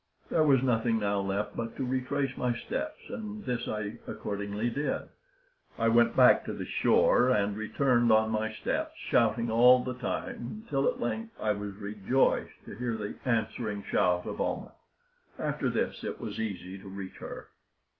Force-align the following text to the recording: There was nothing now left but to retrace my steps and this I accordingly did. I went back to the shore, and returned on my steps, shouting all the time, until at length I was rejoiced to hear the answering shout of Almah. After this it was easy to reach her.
There 0.31 0.41
was 0.41 0.63
nothing 0.63 0.97
now 0.97 1.19
left 1.19 1.55
but 1.55 1.75
to 1.75 1.85
retrace 1.85 2.35
my 2.35 2.55
steps 2.57 3.07
and 3.09 3.45
this 3.45 3.67
I 3.67 3.99
accordingly 4.07 4.71
did. 4.71 5.03
I 5.77 5.89
went 5.89 6.15
back 6.15 6.43
to 6.45 6.53
the 6.53 6.65
shore, 6.65 7.29
and 7.29 7.55
returned 7.55 8.11
on 8.11 8.31
my 8.31 8.51
steps, 8.51 8.97
shouting 8.97 9.51
all 9.51 9.83
the 9.83 9.93
time, 9.93 10.63
until 10.65 10.87
at 10.87 10.99
length 10.99 11.35
I 11.39 11.51
was 11.51 11.75
rejoiced 11.75 12.65
to 12.65 12.73
hear 12.75 12.97
the 12.97 13.13
answering 13.25 13.83
shout 13.83 14.25
of 14.25 14.41
Almah. 14.41 14.73
After 15.37 15.69
this 15.69 16.03
it 16.03 16.19
was 16.19 16.39
easy 16.39 16.79
to 16.79 16.87
reach 16.89 17.17
her. 17.17 17.49